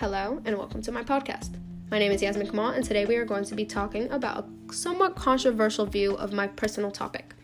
[0.00, 1.56] Hello, and welcome to my podcast.
[1.90, 4.72] My name is Yasmin Kamal, and today we are going to be talking about a
[4.72, 7.34] somewhat controversial view of my personal topic.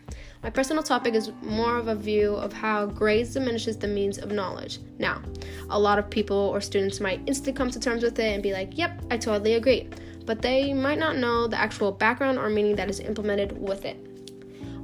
[0.41, 4.31] My personal topic is more of a view of how grades diminishes the means of
[4.31, 4.79] knowledge.
[4.97, 5.21] Now,
[5.69, 8.53] a lot of people or students might instantly come to terms with it and be
[8.53, 9.89] like, yep, I totally agree.
[10.25, 13.97] But they might not know the actual background or meaning that is implemented with it.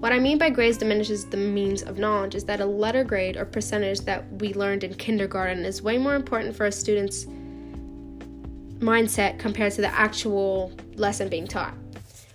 [0.01, 3.37] What I mean by grades diminishes the means of knowledge is that a letter grade
[3.37, 7.27] or percentage that we learned in kindergarten is way more important for a student's
[8.81, 11.73] mindset compared to the actual lesson being taught.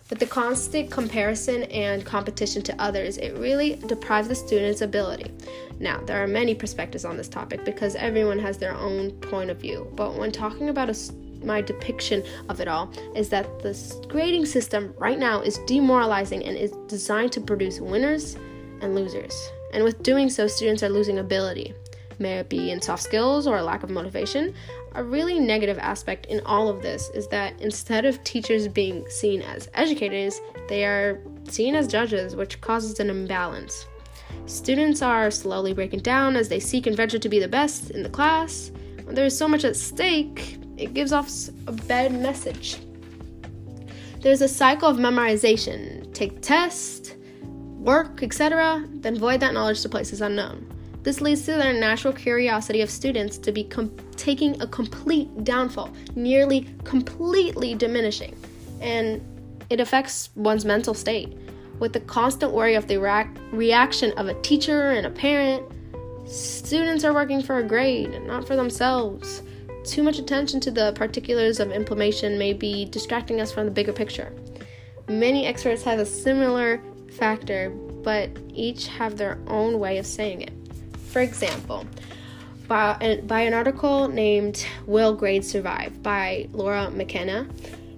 [0.09, 5.33] With the constant comparison and competition to others, it really deprives the student's ability.
[5.81, 9.61] Now, there are many perspectives on this topic because everyone has their own point of
[9.61, 11.13] view, but when talking about a,
[11.45, 16.57] my depiction of it all, is that the grading system right now is demoralizing and
[16.57, 18.37] is designed to produce winners
[18.83, 19.35] and losers.
[19.73, 21.75] And with doing so, students are losing ability
[22.19, 24.55] may it be in soft skills or a lack of motivation.
[24.95, 29.43] A really negative aspect in all of this is that instead of teachers being seen
[29.43, 33.87] as educators, they are seen as judges, which causes an imbalance.
[34.47, 38.03] Students are slowly breaking down as they seek and venture to be the best in
[38.03, 38.71] the class.
[39.05, 41.31] When there is so much at stake, it gives off
[41.67, 42.79] a bad message.
[44.21, 50.21] There's a cycle of memorization take tests, work, etc., then void that knowledge to places
[50.21, 50.67] unknown.
[51.07, 55.93] This leads to their natural curiosity of students to be com- taking a complete downfall,
[56.17, 58.37] nearly completely diminishing,
[58.81, 59.25] and
[59.71, 61.39] it affects one's mental state.
[61.79, 62.99] With the constant worry of the
[63.53, 65.63] reaction of a teacher and a parent,
[66.27, 69.45] students are working for a grade, and not for themselves.
[69.85, 73.93] Too much attention to the particulars of implementation may be distracting us from the bigger
[73.93, 74.35] picture.
[75.09, 76.83] Many experts have a similar
[77.13, 77.71] factor,
[78.03, 80.56] but each have their own way of saying it.
[81.17, 81.87] For example,
[82.69, 87.49] by, by an article named Will Grades Survive by Laura McKenna,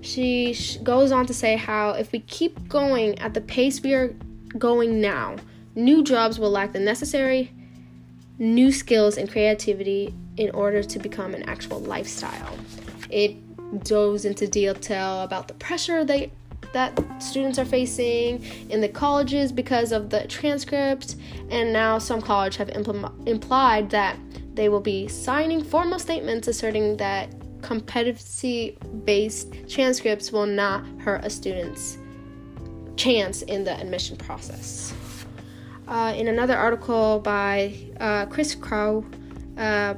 [0.03, 4.15] she goes on to say how if we keep going at the pace we are
[4.57, 5.35] going now,
[5.75, 7.51] new jobs will lack the necessary
[8.39, 12.57] new skills and creativity in order to become an actual lifestyle.
[13.11, 13.35] It
[13.89, 16.31] goes into detail about the pressure they
[16.73, 21.17] that students are facing in the colleges because of the transcript,
[21.51, 24.17] and now some colleges have impl- implied that
[24.55, 31.31] they will be signing formal statements asserting that competency based transcripts will not hurt a
[31.31, 31.99] student's
[32.97, 34.93] chance in the admission process.
[35.87, 39.05] Uh, in another article by uh, Chris Crow,
[39.57, 39.95] uh,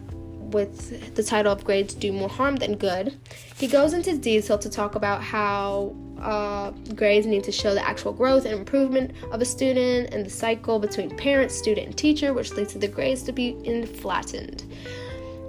[0.51, 3.17] with the title of Grades Do More Harm Than Good,
[3.57, 8.13] he goes into detail to talk about how uh, grades need to show the actual
[8.13, 12.53] growth and improvement of a student and the cycle between parent, student, and teacher, which
[12.53, 14.65] leads to the grades to be flattened.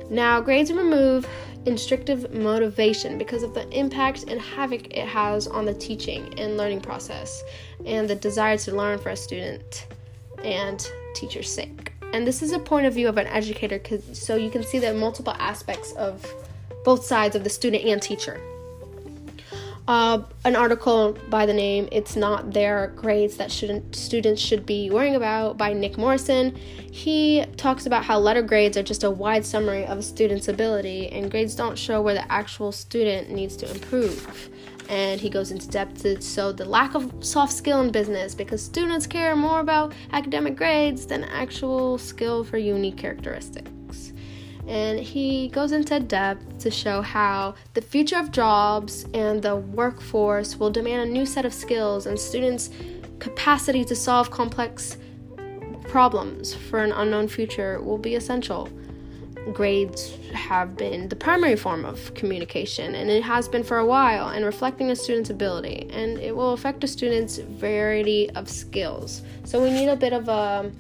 [0.10, 1.28] Now, grades remove
[1.66, 6.82] instructive motivation because of the impact and havoc it has on the teaching and learning
[6.82, 7.44] process
[7.86, 9.88] and the desire to learn for a student
[10.44, 11.91] and teacher's sake.
[12.14, 13.82] And this is a point of view of an educator
[14.14, 16.26] so you can see the multiple aspects of
[16.84, 18.40] both sides of the student and teacher
[19.92, 24.90] uh, an article by the name "It's Not Their Grades That Shouldn't Students Should Be
[24.90, 26.56] Worrying About" by Nick Morrison.
[26.56, 31.10] He talks about how letter grades are just a wide summary of a student's ability,
[31.10, 34.50] and grades don't show where the actual student needs to improve.
[34.88, 38.64] And he goes into depth to show the lack of soft skill in business because
[38.64, 43.70] students care more about academic grades than actual skill for unique characteristics
[44.68, 50.58] and he goes into depth to show how the future of jobs and the workforce
[50.58, 52.70] will demand a new set of skills and students'
[53.20, 54.98] capacity to solve complex
[55.92, 58.70] problems for an unknown future will be essential.
[59.54, 64.30] Grades have been the primary form of communication, and it has been for a while,
[64.30, 69.24] and reflecting a student's ability, and it will affect a student's variety of skills.
[69.44, 70.72] So, we need a bit of a,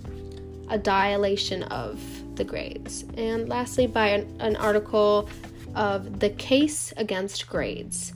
[0.69, 2.00] a dilation of
[2.36, 3.06] the grades.
[3.18, 5.30] And lastly, by an, an article
[5.75, 8.13] of The Case Against Grades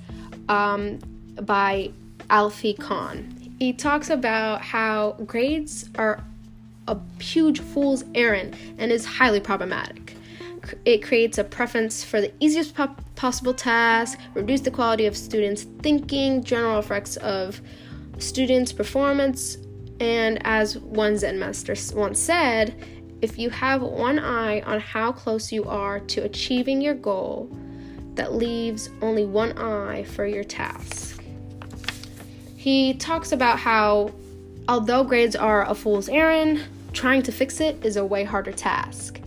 [0.50, 1.00] um,
[1.42, 1.92] by
[2.30, 3.56] Alfie Kohn.
[3.60, 6.24] He talks about how grades are
[6.88, 10.16] a huge fool's errand and is highly problematic.
[10.84, 15.64] It creates a preference for the easiest po- possible task, reduce the quality of students'
[15.82, 17.62] thinking, general effects of
[18.18, 19.58] students' performance,
[20.00, 22.76] and as one Zen master once said,
[23.22, 27.50] if you have one eye on how close you are to achieving your goal,
[28.16, 31.24] that leaves only one eye for your task.
[32.56, 34.12] He talks about how,
[34.68, 36.64] although grades are a fool's errand,
[36.94, 39.20] trying to fix it is a way harder task.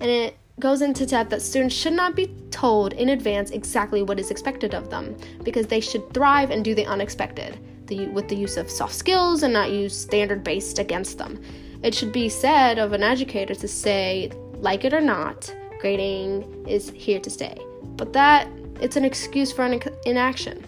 [0.00, 4.18] And it goes into depth that students should not be told in advance exactly what
[4.18, 8.36] is expected of them because they should thrive and do the unexpected the, with the
[8.36, 11.42] use of soft skills and not use standard based against them.
[11.86, 16.90] It should be said of an educator to say, like it or not, grading is
[16.90, 17.56] here to stay.
[17.96, 18.48] But that
[18.80, 19.64] it's an excuse for
[20.04, 20.66] inaction.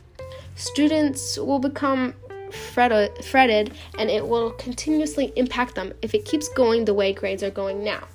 [0.54, 2.14] Students will become
[2.52, 7.50] fretted and it will continuously impact them if it keeps going the way grades are
[7.50, 8.06] going now.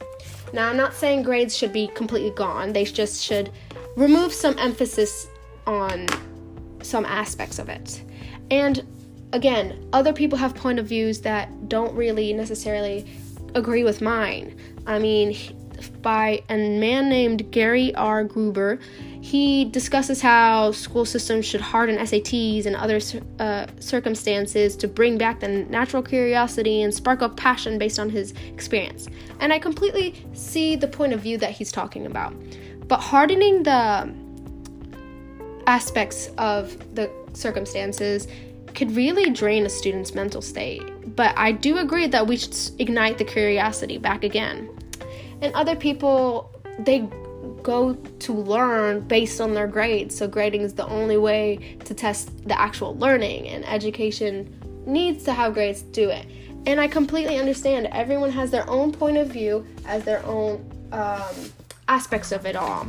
[0.53, 3.51] Now, I'm not saying grades should be completely gone, they just should
[3.97, 5.27] remove some emphasis
[5.67, 6.07] on
[6.81, 8.01] some aspects of it.
[8.49, 8.81] And
[9.33, 13.05] again, other people have point of views that don't really necessarily
[13.55, 14.55] agree with mine.
[14.87, 15.35] I mean,
[16.01, 18.23] by a man named Gary R.
[18.23, 18.79] Gruber,
[19.21, 22.99] he discusses how school systems should harden SATs and other
[23.39, 28.33] uh, circumstances to bring back the natural curiosity and spark up passion based on his
[28.53, 29.07] experience.
[29.39, 32.33] And I completely see the point of view that he's talking about.
[32.87, 34.13] But hardening the
[35.65, 38.27] aspects of the circumstances
[38.75, 40.83] could really drain a student's mental state.
[41.15, 44.69] But I do agree that we should ignite the curiosity back again.
[45.41, 47.07] And other people, they
[47.61, 50.15] go to learn based on their grades.
[50.15, 54.53] So grading is the only way to test the actual learning, and education
[54.85, 56.25] needs to have grades to do it.
[56.65, 61.51] And I completely understand everyone has their own point of view, as their own um,
[61.87, 62.87] aspects of it all.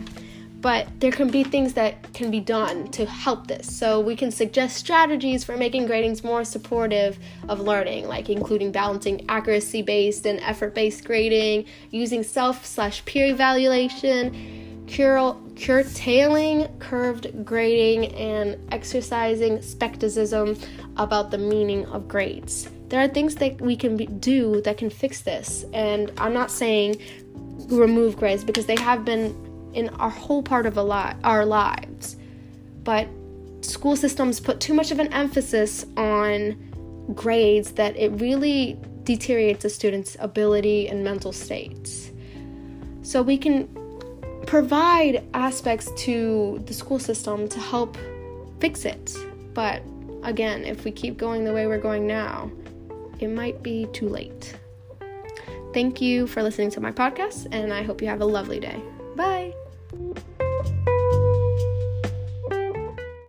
[0.65, 3.67] But there can be things that can be done to help this.
[3.71, 7.19] So we can suggest strategies for making gradings more supportive
[7.51, 15.37] of learning, like including balancing accuracy-based and effort-based grading, using self slash peer evaluation, cur-
[15.55, 20.57] curtailing curved grading and exercising skepticism
[20.97, 22.71] about the meaning of grades.
[22.89, 26.51] There are things that we can be- do that can fix this, and I'm not
[26.51, 26.97] saying
[27.69, 29.44] remove grades because they have been
[29.75, 32.17] in our whole part of li- our lives.
[32.83, 33.09] But
[33.61, 39.71] school systems put too much of an emphasis on grades that it really deteriorates a
[39.71, 42.11] student's ability and mental states.
[43.03, 43.69] So we can
[44.47, 47.97] provide aspects to the school system to help
[48.61, 49.15] fix it.
[49.53, 49.83] But
[50.23, 52.51] again, if we keep going the way we're going now,
[53.21, 54.57] it might be too late.
[55.73, 58.81] Thank you for listening to my podcast, and I hope you have a lovely day.
[59.17, 59.55] Bye.
[59.95, 60.34] Thank you.